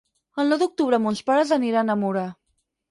El 0.43 0.49
nou 0.53 0.59
d'octubre 0.61 1.01
mons 1.05 1.23
pares 1.29 1.55
aniran 1.59 1.97
a 1.97 1.99
Mura. 2.07 2.27